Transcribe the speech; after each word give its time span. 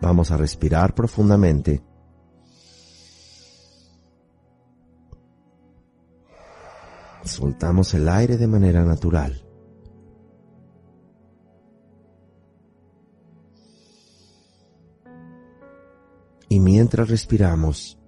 Vamos 0.00 0.30
a 0.30 0.36
respirar 0.36 0.94
profundamente. 0.94 1.82
Soltamos 7.24 7.92
el 7.94 8.08
aire 8.08 8.36
de 8.36 8.46
manera 8.46 8.84
natural. 8.84 9.42
Y 16.48 16.60
mientras 16.60 17.08
respiramos, 17.08 17.98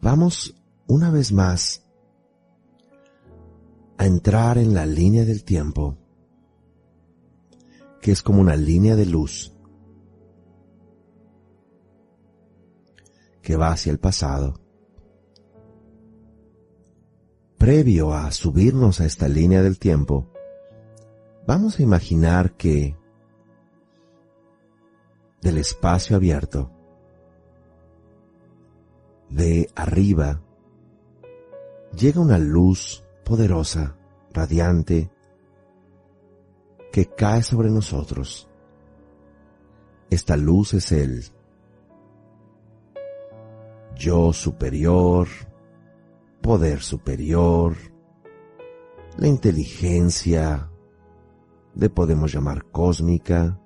vamos 0.00 0.54
una 0.86 1.10
vez 1.10 1.32
más 1.32 1.82
a 4.02 4.06
entrar 4.06 4.58
en 4.58 4.74
la 4.74 4.84
línea 4.84 5.24
del 5.24 5.44
tiempo, 5.44 5.96
que 8.00 8.10
es 8.10 8.20
como 8.20 8.40
una 8.40 8.56
línea 8.56 8.96
de 8.96 9.06
luz 9.06 9.54
que 13.42 13.54
va 13.54 13.70
hacia 13.70 13.92
el 13.92 14.00
pasado. 14.00 14.54
Previo 17.58 18.12
a 18.12 18.32
subirnos 18.32 19.00
a 19.00 19.06
esta 19.06 19.28
línea 19.28 19.62
del 19.62 19.78
tiempo, 19.78 20.32
vamos 21.46 21.78
a 21.78 21.84
imaginar 21.84 22.56
que 22.56 22.96
del 25.42 25.58
espacio 25.58 26.16
abierto, 26.16 26.72
de 29.30 29.70
arriba, 29.76 30.42
llega 31.96 32.20
una 32.20 32.38
luz 32.38 33.04
poderosa, 33.32 33.96
radiante, 34.34 35.10
que 36.92 37.06
cae 37.06 37.42
sobre 37.42 37.70
nosotros. 37.70 38.46
Esta 40.10 40.36
luz 40.36 40.74
es 40.74 40.92
el 40.92 41.24
yo 43.96 44.34
superior, 44.34 45.28
poder 46.42 46.82
superior, 46.82 47.74
la 49.16 49.28
inteligencia, 49.28 50.70
le 51.74 51.88
podemos 51.88 52.34
llamar 52.34 52.66
cósmica, 52.66 53.58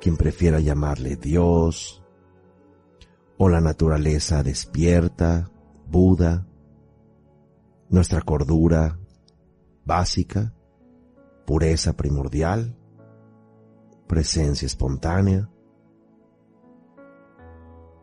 quien 0.00 0.16
prefiera 0.16 0.60
llamarle 0.60 1.16
Dios, 1.16 2.02
o 3.36 3.50
la 3.50 3.60
naturaleza 3.60 4.42
despierta, 4.42 5.50
Buda, 5.90 6.46
nuestra 7.92 8.22
cordura 8.22 8.98
básica, 9.84 10.54
pureza 11.46 11.92
primordial, 11.92 12.74
presencia 14.08 14.64
espontánea. 14.64 15.50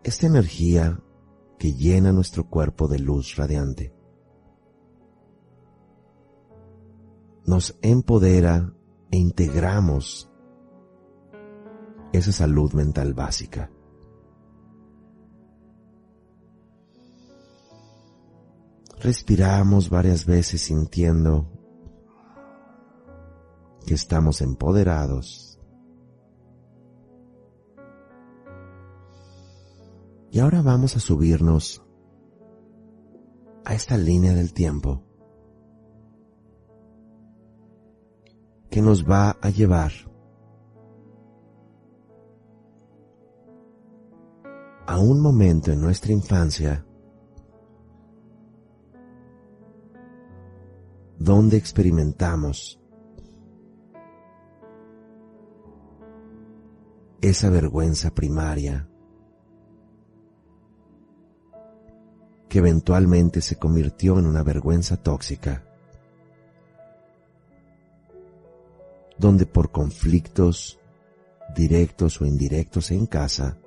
Esta 0.03 0.27
energía 0.27 1.01
que 1.57 1.73
llena 1.73 2.13
nuestro 2.13 2.47
cuerpo 2.47 2.87
de 2.87 2.99
luz 2.99 3.35
radiante 3.35 3.91
nos 7.45 7.75
empodera 7.81 8.71
e 9.09 9.17
integramos 9.17 10.31
esa 12.13 12.31
salud 12.31 12.73
mental 12.73 13.15
básica. 13.15 13.71
Respiramos 18.99 19.89
varias 19.89 20.25
veces 20.25 20.61
sintiendo 20.61 21.47
que 23.85 23.93
estamos 23.93 24.41
empoderados. 24.41 25.57
Y 30.31 30.39
ahora 30.39 30.61
vamos 30.61 30.97
a 30.97 30.99
subirnos 30.99 31.81
a 33.63 33.73
esta 33.73 33.97
línea 33.97 34.33
del 34.33 34.53
tiempo 34.53 35.01
que 38.69 38.81
nos 38.81 39.09
va 39.09 39.37
a 39.41 39.49
llevar 39.49 39.91
a 44.85 44.99
un 44.99 45.19
momento 45.21 45.71
en 45.71 45.81
nuestra 45.81 46.11
infancia 46.11 46.85
donde 51.19 51.57
experimentamos 51.57 52.79
esa 57.19 57.49
vergüenza 57.49 58.15
primaria 58.15 58.87
que 62.47 62.59
eventualmente 62.59 63.41
se 63.41 63.57
convirtió 63.57 64.17
en 64.17 64.27
una 64.27 64.43
vergüenza 64.43 64.95
tóxica, 64.95 65.65
donde 69.17 69.45
por 69.45 69.71
conflictos 69.71 70.79
directos 71.53 72.21
o 72.21 72.25
indirectos 72.25 72.91
en 72.91 73.05
casa, 73.05 73.57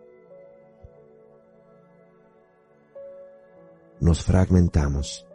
nos 4.01 4.25
fragmentamos 4.25 5.27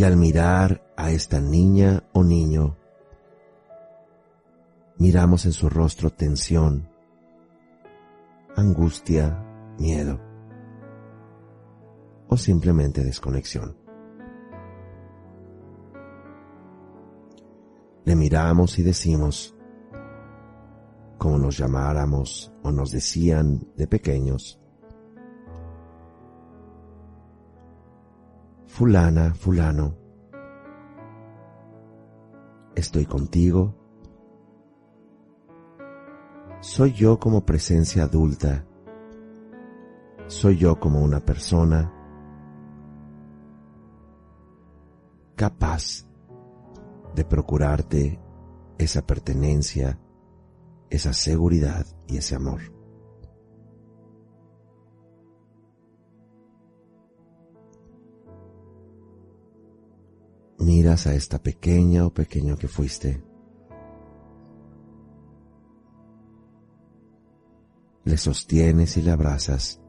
y 0.00 0.02
al 0.02 0.16
mirar 0.16 0.82
a 0.96 1.10
esta 1.10 1.42
niña 1.42 2.04
o 2.14 2.24
niño, 2.24 2.78
miramos 4.96 5.44
en 5.44 5.52
su 5.52 5.68
rostro 5.68 6.08
tensión, 6.08 6.88
angustia, 8.56 9.44
miedo 9.78 10.18
o 12.28 12.38
simplemente 12.38 13.04
desconexión. 13.04 13.76
Le 18.06 18.16
miramos 18.16 18.78
y 18.78 18.82
decimos, 18.82 19.54
como 21.18 21.36
nos 21.36 21.58
llamáramos 21.58 22.50
o 22.62 22.72
nos 22.72 22.90
decían 22.90 23.68
de 23.76 23.86
pequeños, 23.86 24.59
fulana, 28.80 29.34
fulano, 29.34 29.94
estoy 32.74 33.04
contigo. 33.04 33.74
Soy 36.60 36.94
yo 36.94 37.18
como 37.18 37.44
presencia 37.44 38.04
adulta. 38.04 38.64
Soy 40.28 40.56
yo 40.56 40.80
como 40.80 41.02
una 41.02 41.20
persona 41.20 41.92
capaz 45.36 46.06
de 47.14 47.26
procurarte 47.26 48.18
esa 48.78 49.06
pertenencia, 49.06 49.98
esa 50.88 51.12
seguridad 51.12 51.84
y 52.06 52.16
ese 52.16 52.34
amor. 52.34 52.79
A 60.90 61.14
esta 61.14 61.40
pequeña 61.40 62.04
o 62.04 62.12
pequeño 62.12 62.56
que 62.56 62.66
fuiste. 62.66 63.22
Le 68.02 68.16
sostienes 68.16 68.96
y 68.96 69.02
le 69.02 69.12
abrazas. 69.12 69.80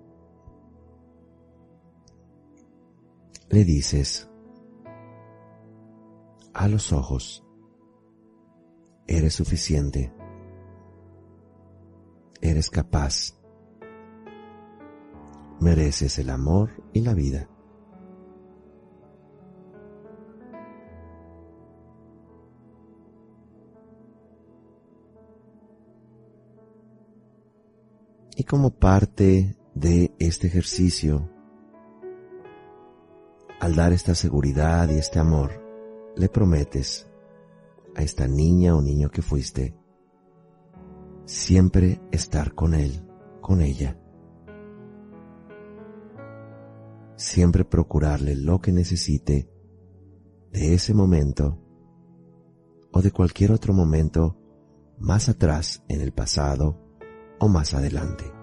Le 3.50 3.66
dices 3.66 4.30
a 6.54 6.68
los 6.68 6.94
ojos, 6.94 7.44
eres 9.08 9.34
suficiente, 9.34 10.14
eres 12.42 12.70
capaz, 12.70 13.40
mereces 15.60 16.20
el 16.20 16.30
amor 16.30 16.70
y 16.94 17.02
la 17.02 17.16
vida. 17.16 17.51
Como 28.52 28.70
parte 28.70 29.56
de 29.76 30.14
este 30.20 30.48
ejercicio, 30.48 31.32
al 33.62 33.76
dar 33.78 33.94
esta 33.94 34.14
seguridad 34.14 34.90
y 34.90 34.96
este 34.96 35.20
amor, 35.20 35.52
le 36.18 36.28
prometes 36.28 37.08
a 37.96 38.02
esta 38.04 38.28
niña 38.28 38.76
o 38.76 38.82
niño 38.82 39.10
que 39.10 39.22
fuiste 39.22 39.74
siempre 41.24 42.02
estar 42.12 42.54
con 42.54 42.74
él, 42.74 43.08
con 43.40 43.62
ella. 43.62 43.98
Siempre 47.16 47.64
procurarle 47.64 48.36
lo 48.36 48.60
que 48.60 48.74
necesite 48.74 49.50
de 50.52 50.74
ese 50.74 50.94
momento 50.94 51.58
o 52.92 53.02
de 53.02 53.12
cualquier 53.12 53.54
otro 53.54 53.74
momento 53.74 54.38
más 55.00 55.30
atrás 55.30 55.86
en 55.88 56.02
el 56.02 56.12
pasado 56.12 56.78
o 57.40 57.48
más 57.48 57.74
adelante. 57.74 58.41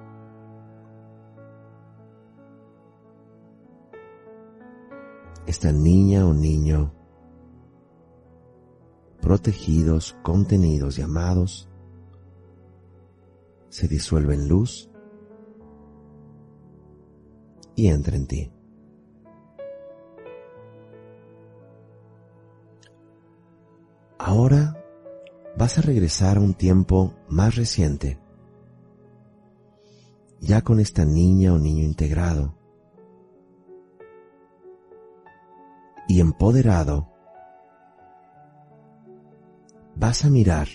Esta 5.49 5.73
niña 5.73 6.27
o 6.27 6.35
niño 6.35 6.93
protegidos, 9.23 10.15
contenidos 10.23 10.99
y 10.99 11.01
amados, 11.01 11.71
se 13.71 13.89
disuelve 13.89 14.35
en 14.35 14.47
luz 14.47 14.91
y 17.75 17.87
entra 17.87 18.17
en 18.17 18.27
ti. 18.27 18.53
Ahora 24.19 24.85
vas 25.57 25.79
a 25.79 25.81
regresar 25.81 26.37
a 26.37 26.41
un 26.41 26.53
tiempo 26.53 27.15
más 27.27 27.57
reciente, 27.57 28.21
ya 30.41 30.61
con 30.61 30.79
esta 30.79 31.07
niña 31.07 31.55
o 31.55 31.59
niño 31.59 31.85
integrado 31.85 32.58
y 36.09 36.21
empoderado 36.21 37.07
vas 39.95 40.25
a 40.25 40.31
mirar 40.31 40.69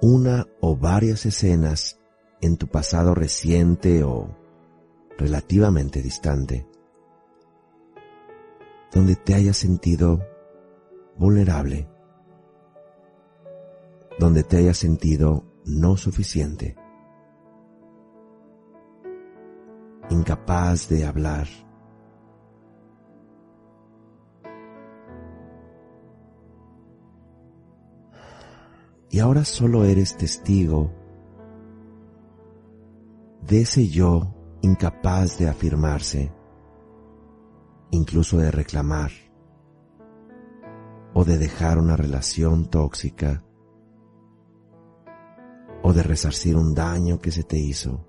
una 0.00 0.46
o 0.60 0.76
varias 0.76 1.26
escenas 1.26 2.00
en 2.40 2.56
tu 2.56 2.68
pasado 2.68 3.14
reciente 3.14 4.04
o 4.04 4.34
relativamente 5.18 6.02
distante, 6.02 6.66
donde 8.92 9.16
te 9.16 9.34
hayas 9.34 9.56
sentido 9.56 10.24
vulnerable, 11.16 11.88
donde 14.18 14.44
te 14.44 14.58
hayas 14.58 14.78
sentido 14.78 15.44
no 15.64 15.96
suficiente, 15.96 16.76
incapaz 20.10 20.88
de 20.88 21.04
hablar, 21.04 21.46
y 29.10 29.20
ahora 29.20 29.44
solo 29.44 29.84
eres 29.84 30.16
testigo 30.16 30.92
de 33.46 33.62
ese 33.62 33.88
yo 33.88 34.34
incapaz 34.60 35.38
de 35.38 35.48
afirmarse, 35.48 36.32
incluso 37.90 38.36
de 38.38 38.50
reclamar 38.50 39.10
o 41.14 41.24
de 41.24 41.38
dejar 41.38 41.78
una 41.78 41.96
relación 41.96 42.66
tóxica 42.66 43.42
o 45.82 45.92
de 45.92 46.02
resarcir 46.02 46.56
un 46.56 46.74
daño 46.74 47.18
que 47.18 47.30
se 47.30 47.44
te 47.44 47.58
hizo. 47.58 48.04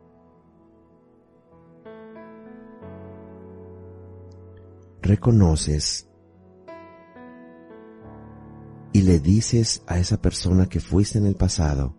Reconoces 5.10 6.08
y 8.94 9.02
le 9.02 9.20
dices 9.20 9.82
a 9.88 9.98
esa 9.98 10.22
persona 10.22 10.70
que 10.70 10.80
fuiste 10.80 11.18
en 11.18 11.26
el 11.26 11.34
pasado, 11.34 11.98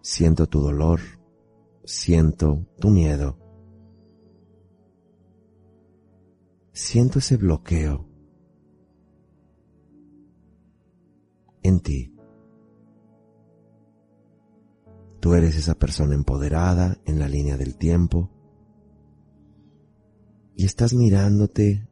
siento 0.00 0.46
tu 0.46 0.60
dolor, 0.60 1.00
siento 1.82 2.68
tu 2.78 2.90
miedo, 2.90 3.36
siento 6.72 7.18
ese 7.18 7.36
bloqueo 7.36 8.08
en 11.64 11.80
ti. 11.80 12.14
Tú 15.18 15.34
eres 15.34 15.56
esa 15.56 15.74
persona 15.74 16.14
empoderada 16.14 16.96
en 17.06 17.18
la 17.18 17.28
línea 17.28 17.56
del 17.56 17.76
tiempo 17.76 18.30
y 20.54 20.64
estás 20.64 20.94
mirándote 20.94 21.87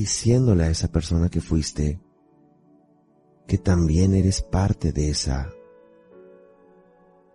diciéndole 0.00 0.64
a 0.64 0.70
esa 0.70 0.88
persona 0.88 1.28
que 1.28 1.42
fuiste 1.42 2.00
que 3.46 3.58
también 3.58 4.14
eres 4.14 4.40
parte 4.40 4.92
de 4.92 5.10
esa 5.10 5.50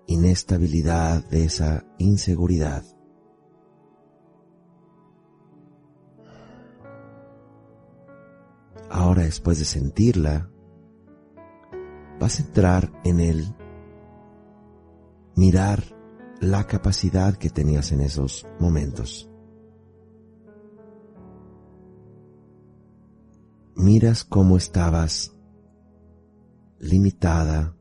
inestabilidad, 0.07 1.23
de 1.29 1.45
esa 1.45 1.85
inseguridad. 1.99 2.83
Ahora 8.89 9.23
después 9.23 9.59
de 9.59 9.65
sentirla, 9.65 10.49
vas 12.19 12.39
a 12.39 12.43
entrar 12.43 12.91
en 13.03 13.19
él, 13.19 13.55
mirar 15.35 15.83
la 16.39 16.65
capacidad 16.65 17.35
que 17.35 17.51
tenías 17.51 17.91
en 17.91 18.01
esos 18.01 18.47
momentos. 18.59 19.29
Miras 23.75 24.23
cómo 24.23 24.55
estabas 24.57 25.35
limitada, 26.79 27.75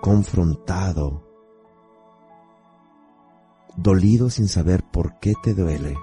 confrontado, 0.00 1.26
dolido 3.76 4.30
sin 4.30 4.48
saber 4.48 4.84
por 4.84 5.18
qué 5.18 5.34
te 5.42 5.54
duele, 5.54 5.96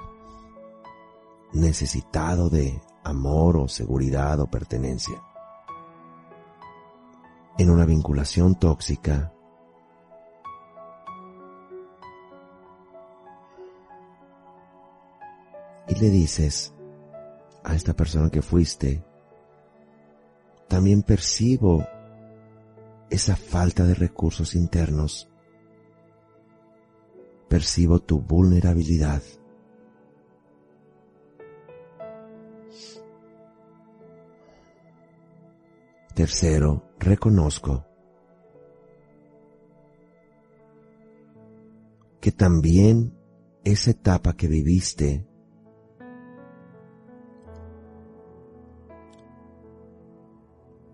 necesitado 1.54 2.50
de 2.50 2.82
amor 3.04 3.58
o 3.58 3.68
seguridad 3.68 4.40
o 4.42 4.48
pertenencia. 4.48 5.22
En 7.58 7.70
una 7.70 7.86
vinculación 7.86 8.56
tóxica, 8.56 9.34
y 15.88 15.96
le 15.96 16.10
dices, 16.10 16.77
a 17.68 17.76
esta 17.76 17.94
persona 17.94 18.30
que 18.30 18.42
fuiste, 18.42 19.04
también 20.70 21.04
percibo 21.04 21.86
esa 23.10 23.36
falta 23.36 23.84
de 23.84 23.94
recursos 23.94 24.56
internos. 24.56 25.30
Percibo 27.50 28.00
tu 28.00 28.22
vulnerabilidad. 28.22 29.22
Tercero, 36.14 36.90
reconozco 37.00 37.86
que 42.22 42.32
también 42.32 43.14
esa 43.66 43.92
etapa 43.92 44.34
que 44.38 44.48
viviste 44.48 45.28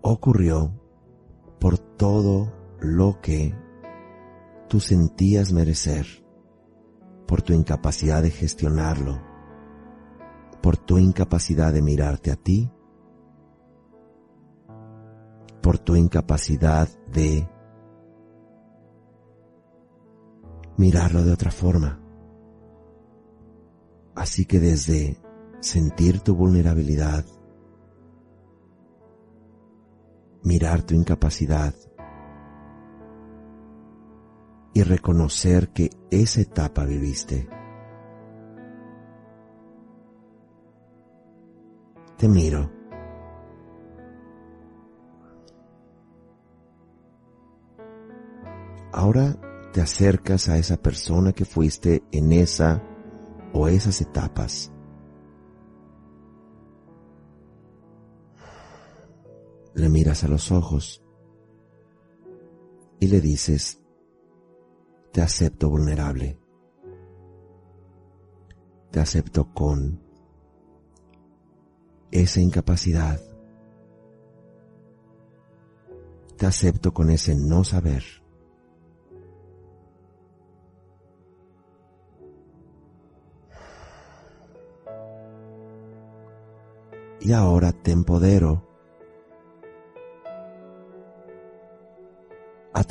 ocurrió 0.06 0.70
por 1.58 1.78
todo 1.78 2.52
lo 2.78 3.22
que 3.22 3.54
tú 4.68 4.78
sentías 4.78 5.50
merecer, 5.50 6.06
por 7.26 7.40
tu 7.40 7.54
incapacidad 7.54 8.22
de 8.22 8.30
gestionarlo, 8.30 9.18
por 10.62 10.76
tu 10.76 10.98
incapacidad 10.98 11.72
de 11.72 11.80
mirarte 11.80 12.30
a 12.30 12.36
ti, 12.36 12.70
por 15.62 15.78
tu 15.78 15.96
incapacidad 15.96 16.86
de 17.10 17.48
mirarlo 20.76 21.24
de 21.24 21.32
otra 21.32 21.50
forma. 21.50 21.98
Así 24.14 24.44
que 24.44 24.60
desde 24.60 25.18
sentir 25.60 26.20
tu 26.20 26.34
vulnerabilidad, 26.34 27.24
mirar 30.44 30.82
tu 30.82 30.94
incapacidad 30.94 31.74
y 34.74 34.82
reconocer 34.82 35.68
que 35.68 35.90
esa 36.10 36.40
etapa 36.42 36.84
viviste. 36.84 37.48
Te 42.18 42.28
miro. 42.28 42.70
Ahora 48.92 49.36
te 49.72 49.80
acercas 49.80 50.48
a 50.48 50.56
esa 50.56 50.76
persona 50.76 51.32
que 51.32 51.44
fuiste 51.44 52.04
en 52.12 52.32
esa 52.32 52.82
o 53.52 53.66
esas 53.68 54.00
etapas. 54.00 54.73
Le 59.74 59.88
miras 59.88 60.24
a 60.24 60.28
los 60.28 60.52
ojos 60.52 61.02
y 63.00 63.08
le 63.08 63.20
dices, 63.20 63.82
te 65.12 65.20
acepto 65.20 65.68
vulnerable, 65.68 66.38
te 68.90 69.00
acepto 69.00 69.52
con 69.52 70.00
esa 72.10 72.40
incapacidad, 72.40 73.20
te 76.36 76.46
acepto 76.46 76.94
con 76.94 77.10
ese 77.10 77.34
no 77.34 77.64
saber. 77.64 78.04
y 87.24 87.32
ahora 87.32 87.72
te 87.72 87.90
empodero 87.90 88.73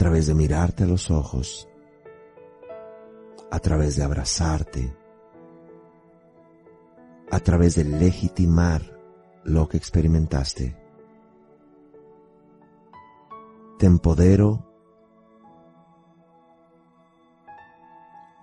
través 0.03 0.27
de 0.27 0.33
mirarte 0.33 0.83
a 0.83 0.86
los 0.86 1.10
ojos, 1.10 1.69
a 3.50 3.60
través 3.60 3.95
de 3.95 4.03
abrazarte, 4.03 4.93
a 7.31 7.39
través 7.39 7.75
de 7.75 7.86
legitimar 7.86 8.81
lo 9.45 9.69
que 9.69 9.77
experimentaste. 9.77 10.75
Te 13.79 13.86
empodero 13.86 14.67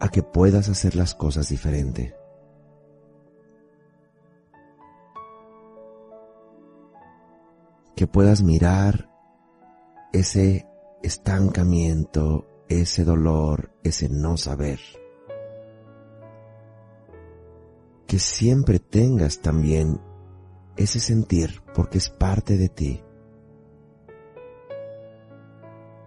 a 0.00 0.09
que 0.09 0.23
puedas 0.23 0.71
hacer 0.71 0.97
las 0.97 1.14
cosas 1.14 1.50
diferente. 1.50 2.17
que 7.95 8.07
puedas 8.07 8.43
mirar 8.43 9.11
ese 10.14 10.70
estancamiento, 11.02 12.47
ese 12.69 13.04
dolor, 13.04 13.73
ese 13.83 14.09
no 14.09 14.37
saber. 14.37 14.80
Que 18.07 18.19
siempre 18.19 18.78
tengas 18.78 19.40
también 19.40 20.00
ese 20.76 21.00
sentir 21.00 21.62
porque 21.75 21.99
es 21.99 22.11
parte 22.11 22.57
de 22.57 22.69
ti. 22.69 23.02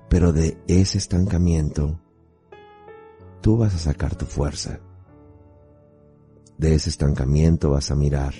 Pero 0.09 0.31
de 0.31 0.57
ese 0.67 0.97
estancamiento, 0.97 1.99
tú 3.41 3.57
vas 3.57 3.73
a 3.73 3.79
sacar 3.79 4.15
tu 4.15 4.25
fuerza. 4.25 4.79
De 6.57 6.75
ese 6.75 6.89
estancamiento 6.89 7.71
vas 7.71 7.89
a 7.89 7.95
mirar 7.95 8.33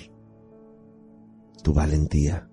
tu 1.62 1.74
valentía. 1.74 2.48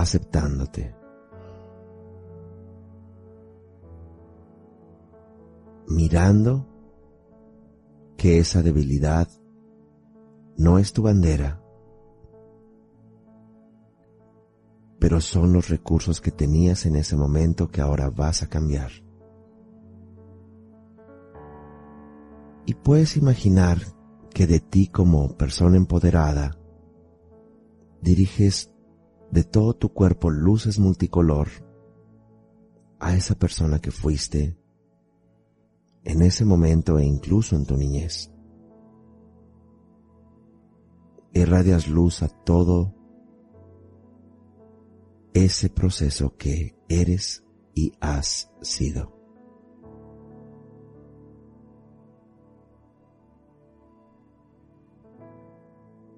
Aceptándote. 0.00 0.94
Mirando 5.88 6.66
que 8.16 8.38
esa 8.38 8.62
debilidad 8.62 9.28
no 10.56 10.78
es 10.78 10.92
tu 10.92 11.02
bandera, 11.02 11.62
pero 14.98 15.20
son 15.20 15.52
los 15.54 15.68
recursos 15.68 16.20
que 16.20 16.30
tenías 16.30 16.84
en 16.84 16.96
ese 16.96 17.16
momento 17.16 17.68
que 17.68 17.80
ahora 17.80 18.10
vas 18.10 18.42
a 18.42 18.48
cambiar. 18.48 18.90
Y 22.66 22.74
puedes 22.74 23.16
imaginar 23.16 23.78
que 24.32 24.46
de 24.46 24.60
ti 24.60 24.86
como 24.86 25.36
persona 25.36 25.76
empoderada 25.76 26.56
diriges 28.02 28.70
de 29.30 29.44
todo 29.44 29.74
tu 29.74 29.92
cuerpo 29.92 30.30
luces 30.30 30.78
multicolor 30.78 31.48
a 32.98 33.14
esa 33.14 33.34
persona 33.34 33.78
que 33.78 33.90
fuiste 33.90 34.56
en 36.04 36.22
ese 36.22 36.44
momento 36.44 36.98
e 36.98 37.04
incluso 37.04 37.56
en 37.56 37.64
tu 37.64 37.76
niñez. 37.76 38.30
Irradias 41.32 41.86
luz 41.88 42.22
a 42.22 42.28
todo 42.28 42.94
ese 45.32 45.70
proceso 45.70 46.36
que 46.36 46.76
eres 46.88 47.44
y 47.74 47.92
has 48.00 48.50
sido. 48.60 49.16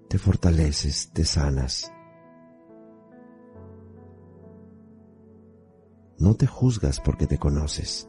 Te 0.08 0.18
fortaleces, 0.18 1.10
te 1.12 1.24
sanas 1.24 1.92
no 6.22 6.36
te 6.36 6.46
juzgas 6.46 7.00
porque 7.00 7.26
te 7.26 7.36
conoces. 7.36 8.08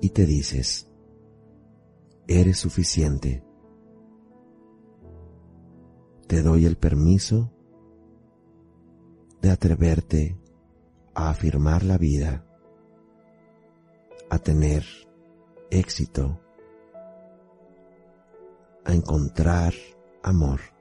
Y 0.00 0.10
te 0.10 0.26
dices, 0.26 0.88
eres 2.28 2.56
suficiente. 2.56 3.44
Te 6.28 6.42
doy 6.42 6.66
el 6.66 6.76
permiso 6.76 7.52
de 9.42 9.50
atreverte 9.50 10.38
a 11.14 11.30
afirmar 11.30 11.82
la 11.82 11.98
vida, 11.98 12.46
a 14.30 14.38
tener 14.38 14.84
éxito, 15.70 16.40
a 18.84 18.94
encontrar 18.94 19.74
amor. 20.22 20.73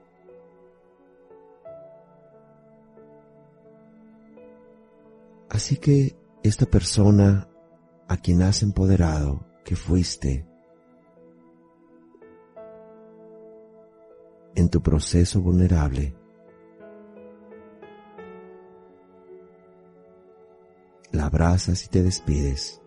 Así 5.64 5.78
que 5.78 6.14
esta 6.44 6.66
persona 6.66 7.48
a 8.10 8.18
quien 8.18 8.42
has 8.42 8.64
empoderado, 8.64 9.48
que 9.64 9.78
fuiste, 9.78 10.46
en 14.56 14.68
tu 14.70 14.84
proceso 14.84 15.42
vulnerable, 15.42 16.14
la 21.14 21.28
abrazas 21.28 21.86
y 21.86 21.88
te 21.88 22.04
despides. 22.04 22.82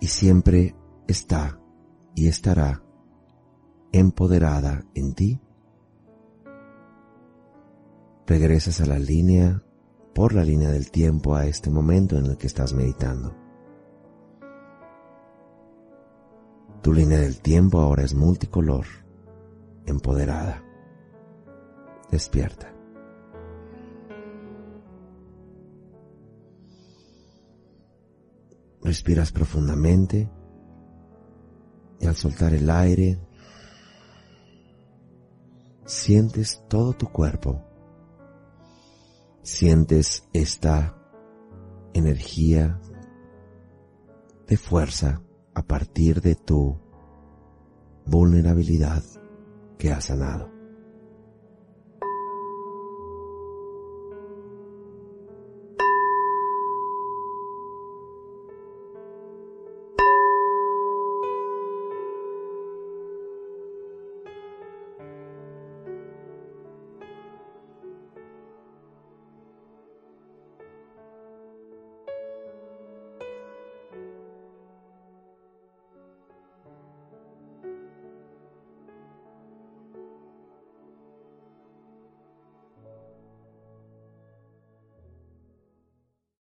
Y 0.00 0.06
siempre 0.06 0.74
está 1.06 1.60
y 2.14 2.28
estará 2.28 2.82
empoderada 3.92 4.86
en 4.94 5.14
ti 5.14 5.38
regresas 8.30 8.80
a 8.80 8.86
la 8.86 9.00
línea, 9.00 9.60
por 10.14 10.34
la 10.34 10.44
línea 10.44 10.70
del 10.70 10.92
tiempo 10.92 11.34
a 11.34 11.46
este 11.46 11.68
momento 11.68 12.16
en 12.16 12.26
el 12.26 12.36
que 12.36 12.46
estás 12.46 12.72
meditando. 12.72 13.34
Tu 16.80 16.92
línea 16.92 17.18
del 17.18 17.40
tiempo 17.40 17.80
ahora 17.80 18.04
es 18.04 18.14
multicolor, 18.14 18.86
empoderada. 19.84 20.62
despierta. 22.12 22.72
Respiras 28.82 29.32
profundamente 29.32 30.30
y 31.98 32.06
al 32.06 32.14
soltar 32.14 32.54
el 32.54 32.70
aire 32.70 33.18
sientes 35.84 36.62
todo 36.68 36.92
tu 36.92 37.08
cuerpo. 37.08 37.69
Sientes 39.42 40.28
esta 40.32 40.96
energía 41.94 42.78
de 44.46 44.56
fuerza 44.56 45.22
a 45.54 45.62
partir 45.62 46.20
de 46.20 46.34
tu 46.34 46.78
vulnerabilidad 48.04 49.02
que 49.78 49.92
has 49.92 50.06
sanado. 50.06 50.59